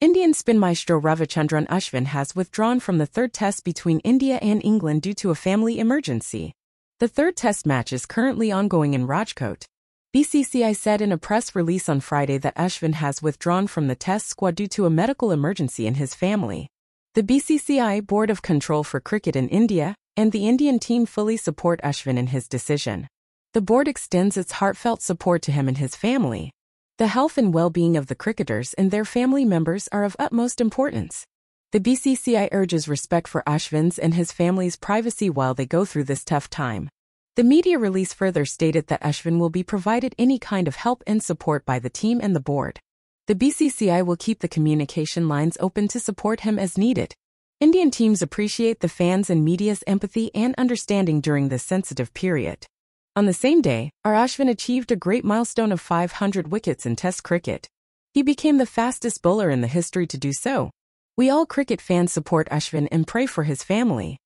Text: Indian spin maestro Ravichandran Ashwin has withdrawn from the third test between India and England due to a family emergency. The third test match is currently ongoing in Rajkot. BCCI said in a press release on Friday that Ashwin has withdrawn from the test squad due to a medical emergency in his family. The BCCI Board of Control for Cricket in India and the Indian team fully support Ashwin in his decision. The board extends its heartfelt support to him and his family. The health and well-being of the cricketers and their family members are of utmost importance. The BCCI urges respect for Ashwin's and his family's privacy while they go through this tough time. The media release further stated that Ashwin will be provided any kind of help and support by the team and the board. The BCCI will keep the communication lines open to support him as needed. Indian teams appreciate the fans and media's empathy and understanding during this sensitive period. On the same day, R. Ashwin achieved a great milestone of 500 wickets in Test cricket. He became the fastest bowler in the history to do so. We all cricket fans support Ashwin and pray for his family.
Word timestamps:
Indian 0.00 0.32
spin 0.32 0.58
maestro 0.58 0.98
Ravichandran 0.98 1.66
Ashwin 1.66 2.06
has 2.06 2.34
withdrawn 2.34 2.80
from 2.80 2.96
the 2.96 3.04
third 3.04 3.34
test 3.34 3.64
between 3.64 3.98
India 3.98 4.38
and 4.40 4.64
England 4.64 5.02
due 5.02 5.12
to 5.12 5.28
a 5.28 5.34
family 5.34 5.78
emergency. 5.78 6.54
The 7.00 7.08
third 7.08 7.36
test 7.36 7.66
match 7.66 7.92
is 7.92 8.06
currently 8.06 8.50
ongoing 8.50 8.94
in 8.94 9.06
Rajkot. 9.06 9.66
BCCI 10.16 10.74
said 10.74 11.02
in 11.02 11.12
a 11.12 11.18
press 11.18 11.54
release 11.54 11.86
on 11.86 12.00
Friday 12.00 12.38
that 12.38 12.56
Ashwin 12.56 12.94
has 12.94 13.22
withdrawn 13.22 13.66
from 13.66 13.88
the 13.88 13.94
test 13.94 14.26
squad 14.26 14.54
due 14.54 14.68
to 14.68 14.86
a 14.86 14.90
medical 14.90 15.32
emergency 15.32 15.86
in 15.86 15.96
his 15.96 16.14
family. 16.14 16.68
The 17.12 17.22
BCCI 17.22 18.06
Board 18.06 18.30
of 18.30 18.40
Control 18.40 18.82
for 18.82 19.00
Cricket 19.00 19.36
in 19.36 19.50
India 19.50 19.94
and 20.16 20.32
the 20.32 20.48
Indian 20.48 20.78
team 20.78 21.04
fully 21.04 21.36
support 21.36 21.78
Ashwin 21.84 22.16
in 22.16 22.28
his 22.28 22.48
decision. 22.48 23.06
The 23.52 23.60
board 23.60 23.86
extends 23.86 24.38
its 24.38 24.52
heartfelt 24.52 25.02
support 25.02 25.42
to 25.42 25.52
him 25.52 25.68
and 25.68 25.76
his 25.76 25.94
family. 25.94 26.52
The 27.00 27.06
health 27.06 27.38
and 27.38 27.54
well-being 27.54 27.96
of 27.96 28.08
the 28.08 28.14
cricketers 28.14 28.74
and 28.74 28.90
their 28.90 29.06
family 29.06 29.46
members 29.46 29.88
are 29.90 30.04
of 30.04 30.14
utmost 30.18 30.60
importance. 30.60 31.24
The 31.72 31.80
BCCI 31.80 32.50
urges 32.52 32.88
respect 32.88 33.26
for 33.26 33.42
Ashwin's 33.46 33.98
and 33.98 34.12
his 34.12 34.32
family's 34.32 34.76
privacy 34.76 35.30
while 35.30 35.54
they 35.54 35.64
go 35.64 35.86
through 35.86 36.04
this 36.04 36.24
tough 36.24 36.50
time. 36.50 36.90
The 37.36 37.42
media 37.42 37.78
release 37.78 38.12
further 38.12 38.44
stated 38.44 38.88
that 38.88 39.00
Ashwin 39.00 39.38
will 39.38 39.48
be 39.48 39.62
provided 39.62 40.14
any 40.18 40.38
kind 40.38 40.68
of 40.68 40.76
help 40.76 41.02
and 41.06 41.22
support 41.22 41.64
by 41.64 41.78
the 41.78 41.88
team 41.88 42.20
and 42.22 42.36
the 42.36 42.38
board. 42.38 42.78
The 43.28 43.34
BCCI 43.34 44.04
will 44.04 44.16
keep 44.16 44.40
the 44.40 44.46
communication 44.46 45.26
lines 45.26 45.56
open 45.58 45.88
to 45.88 46.00
support 46.00 46.40
him 46.40 46.58
as 46.58 46.76
needed. 46.76 47.14
Indian 47.60 47.90
teams 47.90 48.20
appreciate 48.20 48.80
the 48.80 48.90
fans 48.90 49.30
and 49.30 49.42
media's 49.42 49.82
empathy 49.86 50.30
and 50.34 50.54
understanding 50.58 51.22
during 51.22 51.48
this 51.48 51.64
sensitive 51.64 52.12
period. 52.12 52.66
On 53.16 53.26
the 53.26 53.32
same 53.32 53.60
day, 53.60 53.90
R. 54.04 54.14
Ashwin 54.14 54.48
achieved 54.48 54.92
a 54.92 54.96
great 54.96 55.24
milestone 55.24 55.72
of 55.72 55.80
500 55.80 56.52
wickets 56.52 56.86
in 56.86 56.94
Test 56.94 57.24
cricket. 57.24 57.68
He 58.14 58.22
became 58.22 58.58
the 58.58 58.66
fastest 58.66 59.20
bowler 59.20 59.50
in 59.50 59.62
the 59.62 59.66
history 59.66 60.06
to 60.06 60.16
do 60.16 60.32
so. 60.32 60.70
We 61.16 61.28
all 61.28 61.44
cricket 61.44 61.80
fans 61.80 62.12
support 62.12 62.48
Ashwin 62.50 62.86
and 62.92 63.08
pray 63.08 63.26
for 63.26 63.42
his 63.42 63.64
family. 63.64 64.19